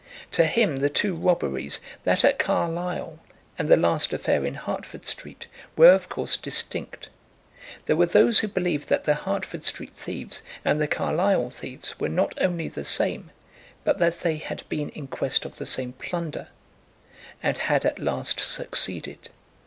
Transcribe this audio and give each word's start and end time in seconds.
To 0.31 0.45
him 0.45 0.77
the 0.77 0.89
two 0.89 1.13
robberies, 1.13 1.79
that 2.05 2.25
at 2.25 2.39
Carlisle 2.39 3.19
and 3.59 3.69
the 3.69 3.77
last 3.77 4.11
affair 4.13 4.43
in 4.47 4.55
Hertford 4.55 5.05
Street, 5.05 5.45
were 5.77 5.93
of 5.93 6.09
course 6.09 6.37
distinct. 6.37 7.09
There 7.85 7.95
were 7.95 8.07
those 8.07 8.39
who 8.39 8.47
believed 8.47 8.89
that 8.89 9.03
the 9.03 9.13
Hertford 9.13 9.63
Street 9.63 9.93
thieves 9.93 10.41
and 10.65 10.81
the 10.81 10.87
Carlisle 10.87 11.51
thieves 11.51 11.99
were 11.99 12.09
not 12.09 12.33
only 12.41 12.67
the 12.67 12.83
same, 12.83 13.29
but 13.83 13.99
that 13.99 14.21
they 14.21 14.37
had 14.37 14.63
been 14.69 14.89
in 14.89 15.05
quest 15.05 15.45
of 15.45 15.57
the 15.57 15.67
same 15.67 15.93
plunder, 15.93 16.47
and 17.43 17.59
had 17.59 17.85
at 17.85 17.99
last 17.99 18.39
succeeded. 18.39 19.29